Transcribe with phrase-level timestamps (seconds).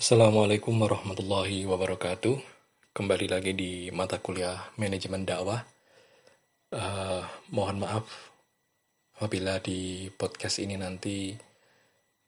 [0.00, 2.40] Assalamualaikum warahmatullahi wabarakatuh.
[2.96, 5.60] Kembali lagi di mata kuliah manajemen dakwah.
[6.72, 7.20] Uh,
[7.52, 8.08] mohon maaf
[9.20, 11.36] apabila di podcast ini nanti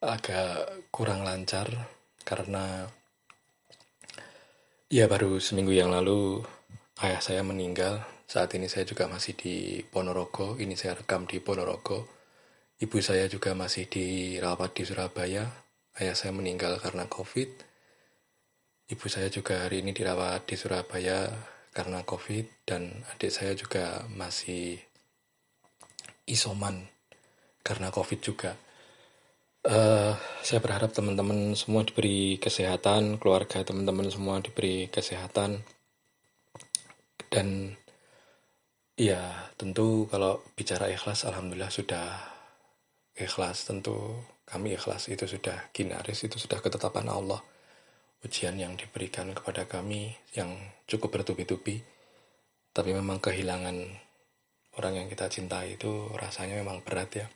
[0.04, 1.72] agak kurang lancar
[2.28, 2.84] karena
[4.92, 6.44] ya baru seminggu yang lalu
[7.00, 8.04] ayah saya meninggal.
[8.28, 10.60] Saat ini saya juga masih di Ponorogo.
[10.60, 12.04] Ini saya rekam di Ponorogo.
[12.84, 15.61] Ibu saya juga masih dirawat di Surabaya
[16.00, 17.50] ayah saya meninggal karena COVID.
[18.92, 21.28] Ibu saya juga hari ini dirawat di Surabaya
[21.72, 24.76] karena COVID dan adik saya juga masih
[26.28, 26.88] isoman
[27.64, 28.52] karena COVID juga.
[29.62, 35.62] Uh, saya berharap teman-teman semua diberi kesehatan, keluarga teman-teman semua diberi kesehatan,
[37.30, 37.78] dan
[38.98, 39.22] ya
[39.54, 42.31] tentu kalau bicara ikhlas, alhamdulillah sudah
[43.16, 43.68] ikhlas.
[43.68, 47.40] Tentu kami ikhlas itu sudah ginaris, itu sudah ketetapan Allah.
[48.22, 50.54] Ujian yang diberikan kepada kami yang
[50.86, 51.82] cukup bertubi-tubi.
[52.72, 53.76] Tapi memang kehilangan
[54.78, 57.26] orang yang kita cintai itu rasanya memang berat ya.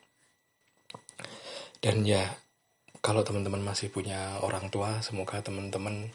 [1.77, 2.25] Dan ya,
[3.05, 6.09] kalau teman-teman masih punya orang tua, semoga teman-teman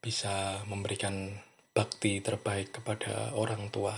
[0.00, 1.36] bisa memberikan
[1.76, 3.92] bakti terbaik kepada orang tua.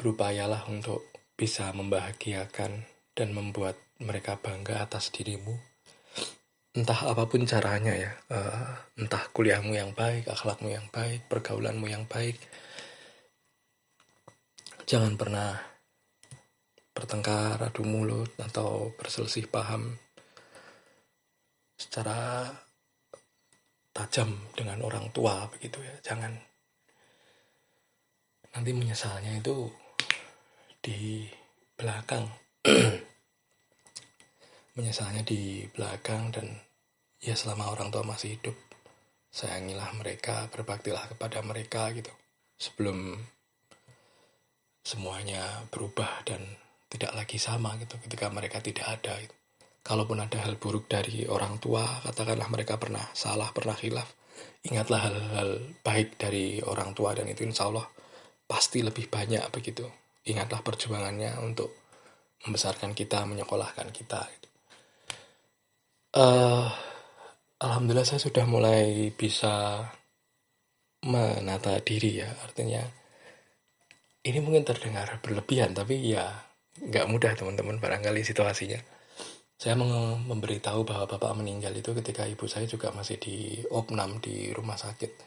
[0.00, 1.04] Berupayalah untuk
[1.36, 5.58] bisa membahagiakan dan membuat mereka bangga atas dirimu.
[6.78, 12.06] Entah apa pun caranya ya uh, entah kuliahmu yang baik akhlakmu yang baik pergaulanmu yang
[12.06, 12.38] baik.
[14.86, 15.58] Jangan pernah
[16.94, 19.98] bertengkar adu mulut atau berselisih paham
[21.78, 22.50] secara
[23.90, 25.94] tajam dengan orang tua begitu ya.
[26.02, 26.38] Jangan.
[28.54, 29.66] Nanti menyesalnya itu
[30.78, 31.26] di
[31.74, 32.26] belakang
[34.78, 36.46] menyesalnya di belakang dan
[37.18, 38.54] ya selama orang tua masih hidup
[39.34, 42.14] sayangilah mereka berbaktilah kepada mereka gitu
[42.54, 43.18] sebelum
[44.86, 46.46] semuanya berubah dan
[46.86, 49.34] tidak lagi sama gitu ketika mereka tidak ada gitu.
[49.82, 54.14] kalaupun ada hal buruk dari orang tua katakanlah mereka pernah salah pernah hilaf
[54.62, 55.50] ingatlah hal-hal
[55.82, 57.84] baik dari orang tua dan itu insya Allah
[58.46, 59.84] pasti lebih banyak begitu
[60.24, 61.74] ingatlah perjuangannya untuk
[62.46, 64.47] membesarkan kita menyekolahkan kita gitu.
[66.18, 66.66] Uh,
[67.62, 69.86] alhamdulillah saya sudah mulai bisa
[71.06, 72.82] menata diri ya, artinya
[74.26, 76.26] ini mungkin terdengar berlebihan, tapi ya
[76.82, 78.82] nggak mudah teman-teman barangkali situasinya.
[79.54, 84.74] Saya memberitahu bahwa bapak meninggal itu ketika ibu saya juga masih di opnam di rumah
[84.74, 85.22] sakit.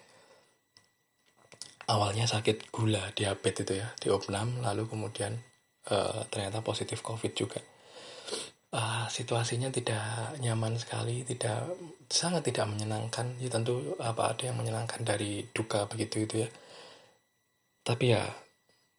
[1.87, 5.39] Awalnya sakit gula, diabetes itu ya, di opnam, lalu kemudian
[5.87, 7.63] uh, ternyata positif covid juga
[8.71, 11.75] uh, situasinya tidak nyaman sekali, tidak
[12.07, 13.35] sangat tidak menyenangkan.
[13.39, 16.49] Ya tentu apa ada yang menyenangkan dari duka begitu itu ya.
[17.83, 18.23] Tapi ya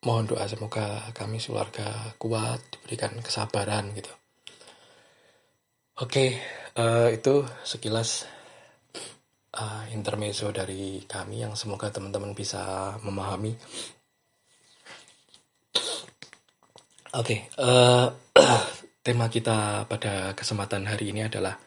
[0.05, 4.11] mohon doa semoga kami keluarga kuat, diberikan kesabaran gitu.
[6.03, 6.41] Oke,
[6.77, 8.27] uh, itu sekilas
[9.55, 13.55] uh, intermezzo dari kami yang semoga teman-teman bisa memahami.
[17.12, 18.09] Oke, okay, uh,
[19.03, 21.59] tema kita pada kesempatan hari ini adalah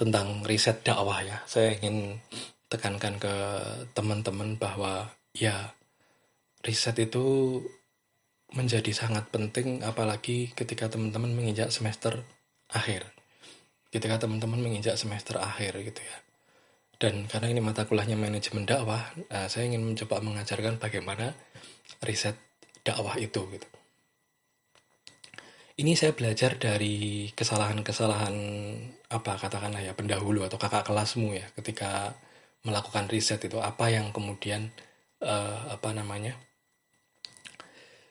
[0.00, 1.44] tentang riset dakwah ya.
[1.44, 2.16] Saya ingin
[2.72, 3.34] tekankan ke
[3.92, 5.76] teman-teman bahwa ya
[6.64, 7.60] riset itu
[8.56, 12.24] menjadi sangat penting apalagi ketika teman-teman menginjak semester
[12.72, 13.04] akhir.
[13.92, 16.16] Ketika teman-teman menginjak semester akhir gitu ya.
[17.00, 19.00] Dan karena ini mata kuliahnya manajemen dakwah,
[19.32, 21.32] nah saya ingin mencoba mengajarkan bagaimana
[22.04, 22.36] riset
[22.84, 23.79] dakwah itu gitu
[25.80, 28.36] ini saya belajar dari kesalahan-kesalahan
[29.08, 32.12] apa katakanlah ya pendahulu atau kakak kelasmu ya ketika
[32.68, 33.56] melakukan riset itu.
[33.56, 34.68] Apa yang kemudian
[35.24, 36.36] uh, apa namanya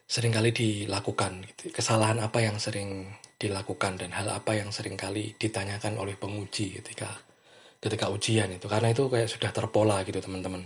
[0.10, 1.70] sering kali dilakukan gitu.
[1.70, 7.14] kesalahan apa yang sering dilakukan dan hal apa yang sering kali ditanyakan oleh penguji ketika
[7.78, 8.66] ketika ujian itu.
[8.66, 10.66] Karena itu kayak sudah terpola gitu teman-teman.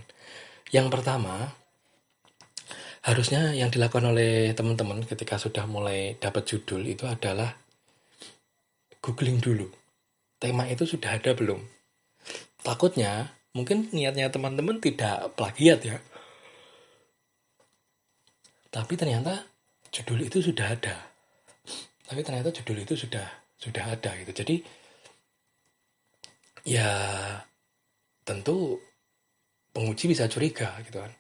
[0.72, 1.51] Yang pertama
[3.03, 7.51] harusnya yang dilakukan oleh teman-teman ketika sudah mulai dapat judul itu adalah
[9.03, 9.67] googling dulu.
[10.39, 11.59] Tema itu sudah ada belum?
[12.63, 15.97] Takutnya mungkin niatnya teman-teman tidak plagiat ya.
[18.71, 19.44] Tapi ternyata
[19.91, 20.95] judul itu sudah ada.
[22.07, 23.27] Tapi ternyata judul itu sudah
[23.59, 24.31] sudah ada gitu.
[24.31, 24.55] Jadi
[26.63, 26.88] ya
[28.23, 28.79] tentu
[29.75, 31.11] penguji bisa curiga gitu kan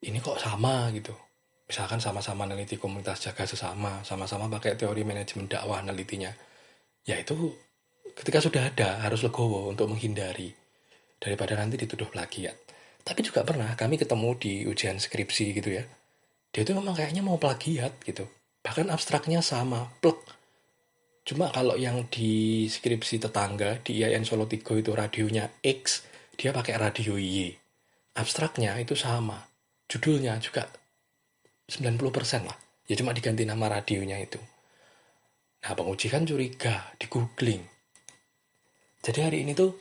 [0.00, 1.12] ini kok sama gitu.
[1.68, 6.32] Misalkan sama-sama neliti komunitas jaga sesama sama-sama pakai teori manajemen dakwah nelitinya.
[7.04, 7.54] Ya itu
[8.16, 10.50] ketika sudah ada harus legowo untuk menghindari.
[11.20, 12.56] Daripada nanti dituduh plagiat.
[13.04, 15.84] Tapi juga pernah kami ketemu di ujian skripsi gitu ya.
[16.50, 18.24] Dia tuh memang kayaknya mau plagiat gitu.
[18.64, 20.16] Bahkan abstraknya sama plek.
[21.28, 26.08] Cuma kalau yang di skripsi tetangga di IAIN Solo 3 itu radionya X
[26.40, 27.52] dia pakai radio Y.
[28.16, 29.49] Abstraknya itu sama
[29.90, 30.70] judulnya juga
[31.66, 32.58] 90% lah.
[32.86, 34.38] Ya cuma diganti nama radionya itu.
[35.66, 37.62] Nah penguji kan curiga di googling.
[39.02, 39.74] Jadi hari ini tuh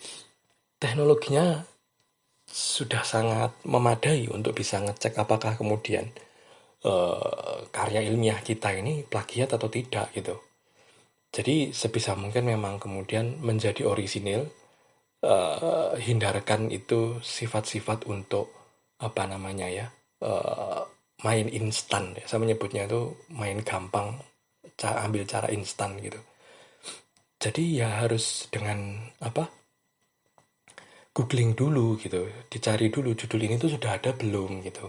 [0.82, 1.62] teknologinya
[2.50, 6.10] sudah sangat memadai untuk bisa ngecek apakah kemudian
[6.82, 10.34] uh, karya ilmiah kita ini plagiat atau tidak gitu.
[11.30, 14.50] Jadi sebisa mungkin memang kemudian menjadi orisinil,
[15.22, 18.50] uh, hindarkan itu sifat-sifat untuk
[18.98, 19.88] apa namanya ya
[20.24, 20.84] uh,
[21.24, 22.26] main instan ya.
[22.28, 24.16] Saya menyebutnya itu main gampang,
[24.80, 26.20] cara ambil cara instan gitu.
[27.40, 29.48] Jadi ya harus dengan apa?
[31.16, 34.88] Googling dulu gitu, dicari dulu judul ini tuh sudah ada belum gitu.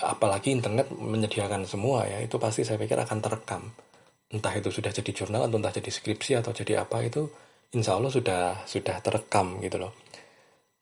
[0.00, 3.62] Apalagi internet menyediakan semua ya, itu pasti saya pikir akan terekam.
[4.30, 7.26] Entah itu sudah jadi jurnal atau entah jadi skripsi atau jadi apa itu,
[7.74, 9.92] insya Allah sudah sudah terekam gitu loh.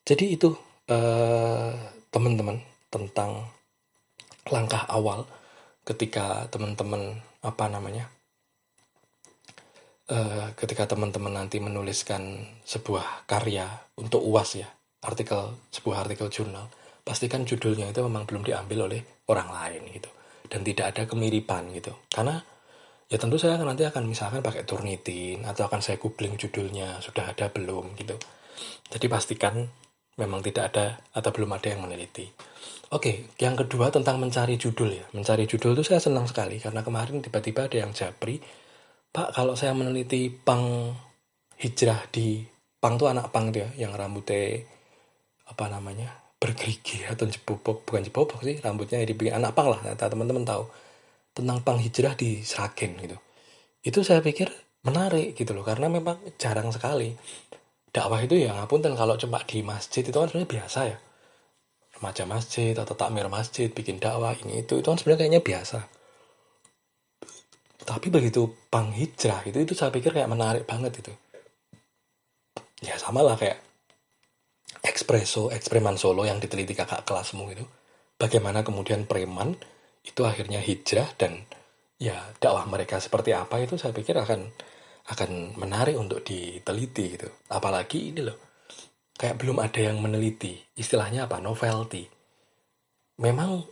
[0.04, 0.52] Jadi itu
[0.88, 1.72] eh,
[2.12, 2.56] teman-teman
[2.88, 3.48] tentang
[4.48, 5.28] langkah awal
[5.84, 8.08] ketika teman-teman apa namanya
[10.08, 13.68] uh, ketika teman-teman nanti menuliskan sebuah karya
[14.00, 14.68] untuk uas ya
[15.04, 16.66] artikel sebuah artikel jurnal
[17.08, 19.00] pastikan judulnya itu memang belum diambil oleh
[19.32, 20.12] orang lain gitu.
[20.44, 21.96] Dan tidak ada kemiripan gitu.
[22.12, 22.36] Karena
[23.08, 27.48] ya tentu saya nanti akan misalkan pakai Turnitin atau akan saya googling judulnya sudah ada
[27.48, 28.20] belum gitu.
[28.92, 29.64] Jadi pastikan
[30.18, 32.26] memang tidak ada atau belum ada yang meneliti.
[32.92, 35.04] Oke, yang kedua tentang mencari judul ya.
[35.14, 38.40] Mencari judul itu saya senang sekali karena kemarin tiba-tiba ada yang japri
[39.08, 40.92] Pak, kalau saya meneliti pang
[41.56, 42.44] hijrah di
[42.76, 44.62] pang tuh anak pang dia yang rambutnya
[45.48, 47.88] apa namanya bergerigi atau jebobok.
[47.88, 50.68] Bukan jebobok sih rambutnya dibikin anak pang lah teman-teman tahu.
[51.32, 53.16] Tentang pang hijrah di Sragen gitu.
[53.80, 54.52] Itu saya pikir
[54.84, 57.16] menarik gitu loh karena memang jarang sekali
[57.98, 60.98] dakwah itu ya ngapun dan kalau cuma di masjid itu kan sebenarnya biasa ya.
[61.98, 65.78] Remaja masjid atau takmir masjid bikin dakwah ini itu itu kan sebenarnya kayaknya biasa.
[67.82, 71.10] Tapi begitu pang hijrah itu itu saya pikir kayak menarik banget itu.
[72.86, 73.58] Ya sama lah kayak
[74.86, 77.66] ekspreso eksperimen solo yang diteliti kakak kelasmu itu.
[78.14, 79.58] Bagaimana kemudian preman
[80.06, 81.42] itu akhirnya hijrah dan
[81.98, 84.54] ya dakwah mereka seperti apa itu saya pikir akan
[85.08, 87.28] akan menarik untuk diteliti gitu.
[87.52, 88.38] Apalagi ini loh
[89.18, 90.54] kayak belum ada yang meneliti.
[90.78, 91.40] Istilahnya apa?
[91.40, 92.04] Novelty.
[93.18, 93.64] Memang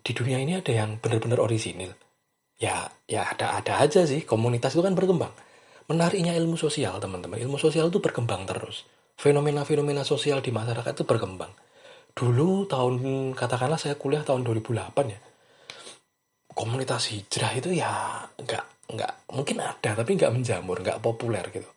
[0.00, 1.92] di dunia ini ada yang benar-benar orisinil.
[2.60, 4.24] Ya ya ada ada aja sih.
[4.24, 5.32] Komunitas itu kan berkembang.
[5.86, 7.38] Menariknya ilmu sosial teman-teman.
[7.38, 8.88] Ilmu sosial itu berkembang terus.
[9.20, 11.52] Fenomena-fenomena sosial di masyarakat itu berkembang.
[12.10, 12.94] Dulu tahun
[13.36, 15.20] katakanlah saya kuliah tahun 2008 ya
[16.60, 21.70] komunitas hijrah itu ya nggak nggak mungkin ada tapi nggak menjamur nggak populer gitu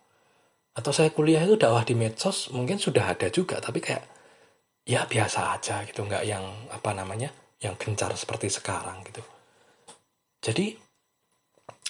[0.73, 4.03] atau saya kuliah itu dakwah di medsos mungkin sudah ada juga tapi kayak
[4.89, 6.43] ya biasa aja gitu nggak yang
[6.73, 7.29] apa namanya
[7.61, 9.21] yang gencar seperti sekarang gitu
[10.43, 10.75] jadi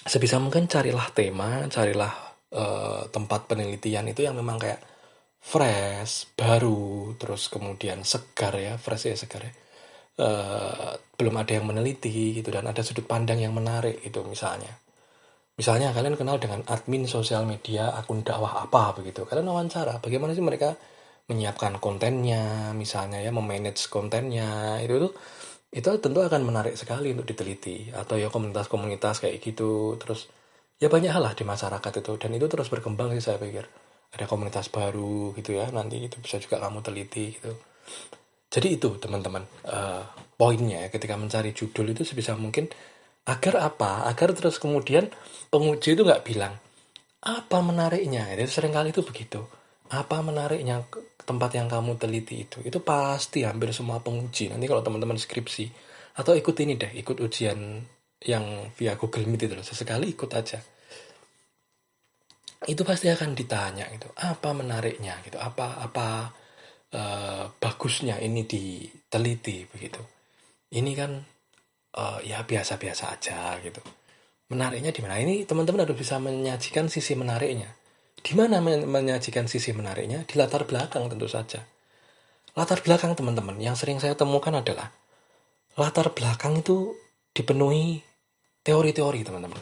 [0.06, 2.12] sebisa mungkin carilah tema, carilah
[2.54, 4.80] uh, tempat penelitian itu yang memang kayak
[5.42, 9.52] fresh, baru, terus kemudian segar ya, fresh ya segar ya.
[10.14, 14.70] Uh, belum ada yang meneliti gitu dan ada sudut pandang yang menarik itu misalnya.
[15.54, 19.22] Misalnya kalian kenal dengan admin sosial media akun dakwah apa begitu.
[19.22, 20.74] Kalian wawancara bagaimana sih mereka
[21.30, 25.12] menyiapkan kontennya, misalnya ya memanage kontennya itu tuh
[25.74, 27.90] itu tentu akan menarik sekali untuk diteliti.
[27.94, 29.94] Atau ya komunitas-komunitas kayak gitu.
[30.02, 30.26] Terus
[30.82, 32.12] ya banyak hal lah di masyarakat itu.
[32.18, 33.66] Dan itu terus berkembang sih saya pikir.
[34.14, 35.70] Ada komunitas baru gitu ya.
[35.70, 37.54] Nanti itu bisa juga kamu teliti gitu.
[38.54, 40.02] Jadi itu teman-teman uh,
[40.38, 42.70] poinnya ya ketika mencari judul itu sebisa mungkin
[43.24, 44.04] agar apa?
[44.08, 45.08] Agar terus kemudian
[45.48, 46.54] penguji itu nggak bilang
[47.24, 48.28] apa menariknya?
[48.36, 49.40] Itu sering kali itu begitu.
[49.88, 50.84] Apa menariknya
[51.24, 52.60] tempat yang kamu teliti itu?
[52.60, 54.52] Itu pasti hampir semua penguji.
[54.52, 55.72] Nanti kalau teman-teman skripsi
[56.20, 57.82] atau ikut ini deh ikut ujian
[58.24, 58.44] yang
[58.76, 60.60] via Google Meet itu loh sesekali ikut aja.
[62.64, 65.20] Itu pasti akan ditanya gitu apa menariknya?
[65.24, 66.32] Gitu apa apa
[66.92, 69.68] uh, bagusnya ini diteliti?
[69.68, 70.00] Begitu.
[70.74, 71.33] Ini kan
[71.96, 73.80] uh, ya biasa-biasa aja gitu
[74.50, 77.72] menariknya di mana ini teman-teman harus bisa menyajikan sisi menariknya
[78.24, 80.24] di mana menyajikan sisi menariknya?
[80.24, 81.60] Di latar belakang tentu saja.
[82.56, 84.88] Latar belakang teman-teman yang sering saya temukan adalah
[85.76, 86.96] latar belakang itu
[87.36, 88.00] dipenuhi
[88.64, 89.60] teori-teori teman-teman.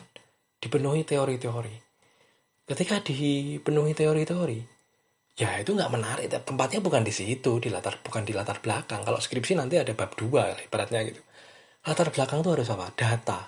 [0.62, 1.90] Dipenuhi teori-teori.
[2.62, 4.60] ketika dipenuhi teori-teori
[5.34, 9.18] ya itu nggak menarik tempatnya bukan di situ di latar bukan di latar belakang kalau
[9.18, 11.20] skripsi nanti ada bab dua ibaratnya gitu
[11.82, 12.86] latar belakang itu harus apa?
[12.94, 13.40] Data.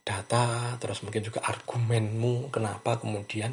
[0.00, 0.44] Data
[0.80, 3.52] terus mungkin juga argumenmu kenapa kemudian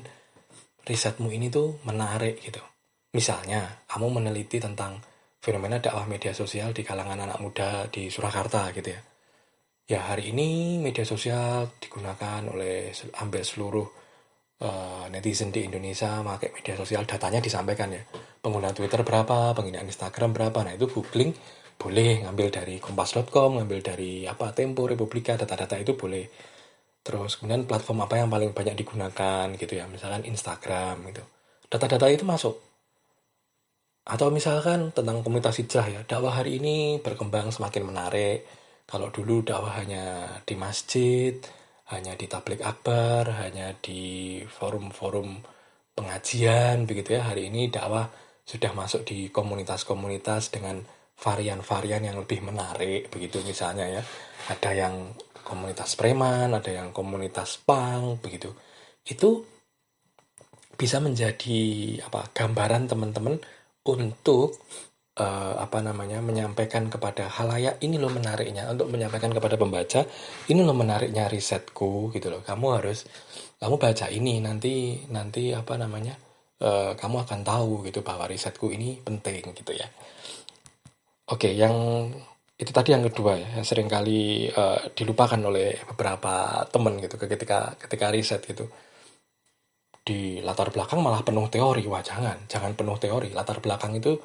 [0.87, 2.63] risetmu ini tuh menarik gitu.
[3.11, 5.03] Misalnya kamu meneliti tentang
[5.43, 9.01] fenomena dakwah media sosial di kalangan anak muda di Surakarta gitu ya.
[9.87, 13.87] Ya hari ini media sosial digunakan oleh hampir seluruh
[14.63, 18.03] uh, netizen di Indonesia pakai media sosial datanya disampaikan ya.
[18.43, 20.59] Pengguna Twitter berapa pengguna Instagram berapa.
[20.63, 21.31] Nah itu googling
[21.77, 26.25] boleh ngambil dari kompas.com ngambil dari apa Tempo Republika data-data itu boleh.
[27.05, 31.23] Terus kemudian platform apa yang paling banyak digunakan gitu ya misalkan Instagram gitu.
[31.69, 32.57] Data-data itu masuk.
[34.07, 38.43] Atau misalkan tentang komunitas hijrah ya dakwah hari ini berkembang semakin menarik.
[38.87, 41.35] Kalau dulu dakwah hanya di masjid
[41.87, 45.39] hanya di tablik akbar, hanya di forum-forum
[45.95, 47.31] pengajian begitu ya.
[47.31, 48.11] Hari ini dakwah
[48.43, 50.83] sudah masuk di komunitas-komunitas dengan
[51.17, 54.01] varian-varian yang lebih menarik begitu misalnya ya.
[54.47, 54.95] Ada yang
[55.41, 58.53] komunitas preman, ada yang komunitas pang begitu.
[59.03, 59.43] Itu
[60.77, 63.41] bisa menjadi apa gambaran teman-teman
[63.89, 64.61] untuk
[65.17, 70.05] uh, apa namanya menyampaikan kepada halayak ini loh menariknya untuk menyampaikan kepada pembaca
[70.47, 73.09] ini loh menariknya risetku gitu loh kamu harus
[73.57, 76.13] kamu baca ini nanti nanti apa namanya
[76.61, 79.89] uh, kamu akan tahu gitu bahwa risetku ini penting gitu ya
[81.31, 81.75] oke yang
[82.57, 87.77] itu tadi yang kedua ya yang sering kali uh, dilupakan oleh beberapa teman gitu ketika
[87.77, 88.65] ketika riset gitu
[90.01, 94.17] di latar belakang malah penuh teori wah jangan jangan penuh teori latar belakang itu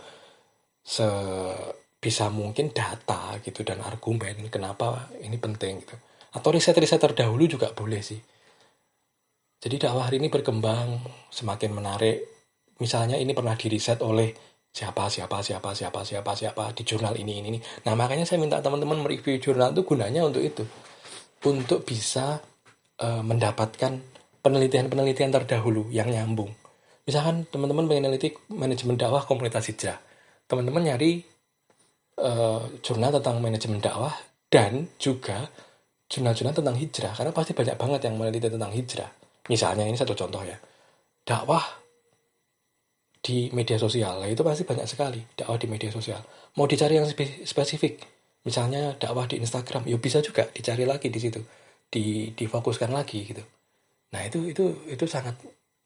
[0.83, 5.97] sebisa mungkin data gitu dan argumen kenapa ini penting gitu.
[6.35, 8.19] Atau riset-riset terdahulu juga boleh sih.
[9.63, 10.99] Jadi dakwah hari ini berkembang
[11.31, 12.27] semakin menarik.
[12.83, 14.35] Misalnya ini pernah diriset oleh
[14.73, 17.61] siapa siapa siapa siapa siapa siapa di jurnal ini ini ini.
[17.85, 20.65] Nah makanya saya minta teman-teman mereview jurnal itu gunanya untuk itu,
[21.45, 22.41] untuk bisa
[23.05, 24.01] uh, mendapatkan
[24.41, 26.51] penelitian-penelitian terdahulu yang nyambung.
[27.05, 28.17] Misalkan teman-teman pengen
[28.49, 30.01] manajemen dakwah komunitas hijrah.
[30.49, 31.21] Teman-teman nyari
[32.23, 34.15] uh, jurnal tentang manajemen dakwah
[34.49, 35.51] dan juga
[36.09, 37.13] jurnal-jurnal tentang hijrah.
[37.13, 39.11] Karena pasti banyak banget yang meneliti tentang hijrah.
[39.51, 40.55] Misalnya ini satu contoh ya.
[41.27, 41.82] Dakwah
[43.23, 44.19] di media sosial.
[44.19, 46.21] Nah, itu pasti banyak sekali dakwah di media sosial.
[46.59, 47.07] Mau dicari yang
[47.47, 48.03] spesifik
[48.43, 51.39] misalnya dakwah di Instagram ya bisa juga dicari lagi di situ.
[51.87, 53.43] Di difokuskan lagi gitu.
[54.13, 55.39] Nah itu itu itu sangat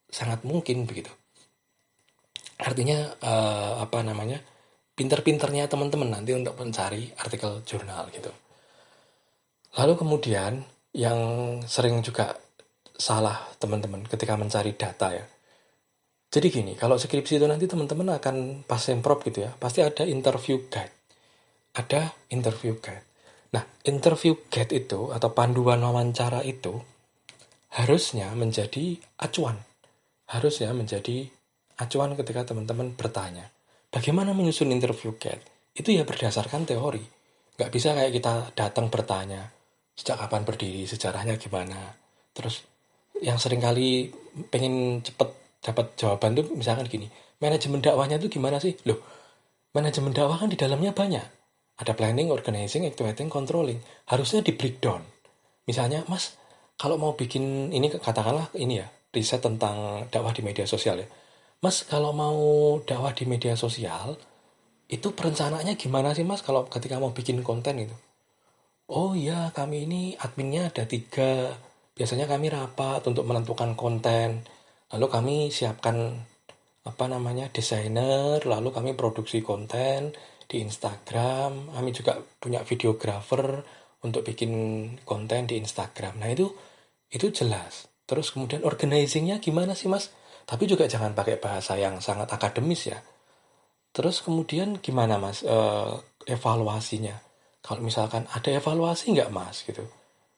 [0.09, 1.13] sangat mungkin begitu.
[2.57, 4.41] Artinya uh, apa namanya
[4.97, 8.33] pinter-pinternya teman-teman nanti untuk mencari artikel jurnal gitu.
[9.77, 10.65] Lalu kemudian
[10.97, 11.21] yang
[11.69, 12.33] sering juga
[12.97, 15.25] salah teman-teman ketika mencari data ya.
[16.27, 20.67] Jadi gini, kalau skripsi itu nanti teman-teman akan pas semprot gitu ya, pasti ada interview
[20.67, 20.93] guide.
[21.77, 23.07] Ada interview guide.
[23.55, 26.77] Nah, interview guide itu atau panduan wawancara itu
[27.79, 29.57] harusnya menjadi acuan.
[30.27, 31.31] Harusnya menjadi
[31.79, 33.47] acuan ketika teman-teman bertanya.
[33.93, 35.45] Bagaimana menyusun interview guide?
[35.73, 37.05] Itu ya berdasarkan teori.
[37.57, 39.49] Nggak bisa kayak kita datang bertanya,
[39.97, 41.97] sejak kapan berdiri, sejarahnya gimana.
[42.37, 42.61] Terus
[43.25, 44.13] yang sering kali
[44.53, 47.11] pengen cepet dapat jawaban tuh misalkan gini,
[47.43, 48.79] manajemen dakwahnya tuh gimana sih?
[48.87, 49.03] Loh,
[49.75, 51.27] manajemen dakwah kan di dalamnya banyak.
[51.83, 53.83] Ada planning, organizing, activating, controlling.
[54.07, 55.03] Harusnya di breakdown.
[55.67, 56.39] Misalnya, Mas,
[56.79, 61.09] kalau mau bikin ini katakanlah ini ya, riset tentang dakwah di media sosial ya
[61.65, 62.37] Mas kalau mau
[62.85, 64.21] dakwah di media sosial
[64.93, 67.97] itu perencanaannya gimana sih mas kalau ketika mau bikin konten itu?
[68.87, 71.57] Oh iya kami ini adminnya ada tiga
[71.97, 74.45] biasanya kami rapat untuk menentukan konten
[74.95, 76.15] lalu kami siapkan
[76.87, 80.15] apa namanya desainer lalu kami produksi konten
[80.47, 83.63] di Instagram kami juga punya videografer
[84.07, 84.53] untuk bikin
[85.03, 86.47] konten di Instagram nah itu
[87.11, 90.15] itu jelas terus kemudian organizingnya gimana sih mas
[90.47, 93.03] tapi juga jangan pakai bahasa yang sangat akademis ya.
[93.91, 95.59] Terus kemudian gimana mas e,
[96.31, 97.19] evaluasinya?
[97.59, 99.83] Kalau misalkan ada evaluasi nggak mas gitu?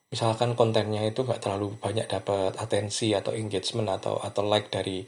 [0.09, 5.05] Misalkan kontennya itu nggak terlalu banyak dapat atensi atau engagement atau atau like dari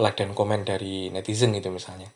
[0.00, 2.08] like dan komen dari netizen itu misalnya.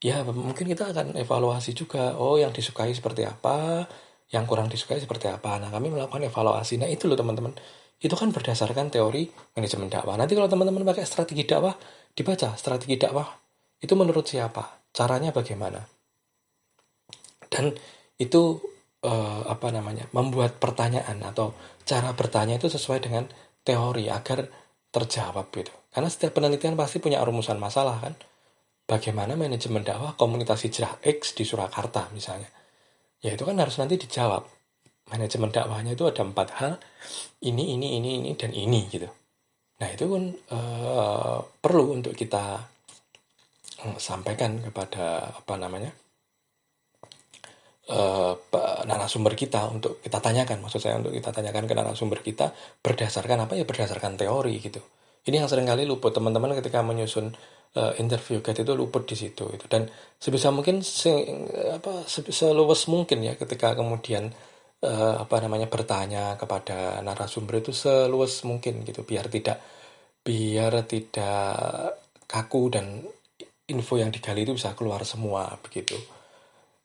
[0.00, 2.16] Ya mungkin kita akan evaluasi juga.
[2.16, 3.84] Oh yang disukai seperti apa,
[4.32, 5.60] yang kurang disukai seperti apa.
[5.60, 6.80] Nah kami melakukan evaluasi.
[6.80, 7.52] Nah itu loh teman-teman
[8.02, 10.18] itu kan berdasarkan teori manajemen dakwah.
[10.18, 11.76] Nanti kalau teman-teman pakai strategi dakwah,
[12.16, 13.28] dibaca strategi dakwah
[13.78, 15.78] itu menurut siapa, caranya bagaimana.
[17.46, 17.76] Dan
[18.18, 18.58] itu
[19.02, 23.26] eh, apa namanya membuat pertanyaan atau cara bertanya itu sesuai dengan
[23.66, 24.46] teori agar
[24.94, 25.72] terjawab gitu.
[25.92, 28.14] Karena setiap penelitian pasti punya rumusan masalah kan.
[28.82, 32.50] Bagaimana manajemen dakwah komunitas hijrah X di Surakarta misalnya.
[33.22, 34.44] Ya itu kan harus nanti dijawab.
[35.14, 36.72] Manajemen dakwahnya itu ada empat hal.
[37.42, 39.06] Ini, ini, ini, ini, dan ini gitu.
[39.78, 42.62] Nah itu pun uh, perlu untuk kita
[43.86, 45.90] uh, sampaikan kepada apa namanya
[47.92, 48.34] uh,
[48.88, 50.64] narasumber kita untuk kita tanyakan.
[50.64, 53.52] Maksud saya untuk kita tanyakan ke narasumber kita berdasarkan apa?
[53.54, 54.80] Ya berdasarkan teori gitu.
[55.22, 56.10] Ini yang sering kali luput.
[56.16, 57.30] Teman-teman ketika menyusun
[57.76, 59.86] uh, interview guide itu luput di situ itu dan
[60.18, 61.12] sebisa mungkin se,
[61.72, 64.32] apa seluas mungkin ya ketika kemudian
[64.82, 69.04] uh, apa namanya bertanya kepada narasumber itu seluas mungkin gitu.
[69.04, 69.60] Biar tidak
[70.22, 73.02] biar tidak kaku dan
[73.68, 76.21] info yang digali itu bisa keluar semua begitu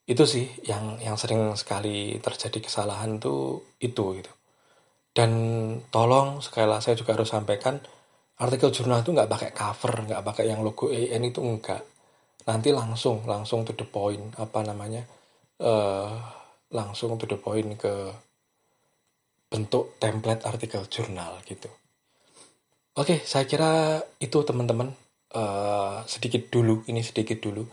[0.08, 4.32] itu sih yang yang sering sekali terjadi kesalahan tuh itu gitu.
[5.12, 5.32] Dan
[5.92, 7.76] tolong sekali saya juga harus sampaikan
[8.40, 11.82] artikel jurnal itu nggak pakai cover nggak pakai yang logo EN itu enggak
[12.48, 15.04] nanti langsung langsung to the point apa namanya
[15.60, 16.16] uh,
[16.72, 18.14] langsung to the point ke
[19.52, 21.68] bentuk template artikel jurnal gitu.
[22.96, 24.96] Oke saya kira itu teman-teman.
[25.28, 27.68] Uh, sedikit dulu ini sedikit dulu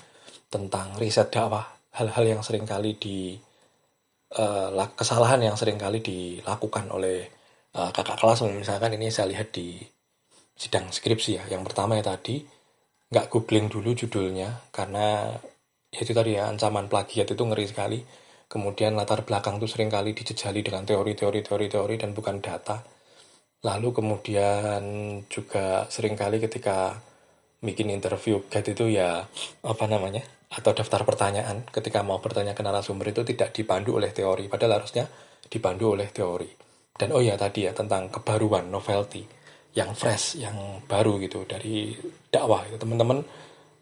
[0.50, 3.39] tentang riset dakwah hal-hal yang sering kali di
[4.39, 7.31] uh, kesalahan yang sering kali dilakukan oleh
[7.79, 9.79] uh, kakak kelas misalkan ini saya lihat di
[10.55, 11.43] sidang skripsi ya.
[11.51, 12.43] Yang pertama ya tadi
[13.11, 15.39] nggak googling dulu judulnya karena
[15.95, 17.99] ya itu tadi ya ancaman plagiat itu ngeri sekali.
[18.45, 22.83] Kemudian latar belakang itu sering kali dijejali dengan teori-teori teori-teori dan bukan data.
[23.65, 24.83] Lalu kemudian
[25.27, 27.01] juga sering kali ketika
[27.65, 29.25] bikin interview guide itu ya
[29.65, 30.21] apa namanya
[30.54, 35.06] atau daftar pertanyaan ketika mau bertanya ke narasumber itu tidak dipandu oleh teori padahal harusnya
[35.50, 36.50] dipandu oleh teori
[36.94, 39.26] dan oh ya tadi ya tentang kebaruan novelty
[39.75, 40.54] yang fresh, yang
[40.87, 41.90] baru gitu dari
[42.30, 43.26] dakwah itu teman-teman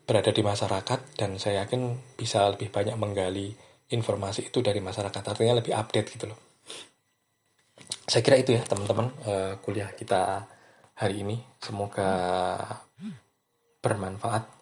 [0.09, 3.53] berada di masyarakat dan saya yakin bisa lebih banyak menggali
[3.93, 6.41] informasi itu dari masyarakat artinya lebih update gitu loh.
[8.09, 10.49] Saya kira itu ya teman-teman uh, kuliah kita
[10.97, 12.09] hari ini semoga
[13.85, 14.62] bermanfaat.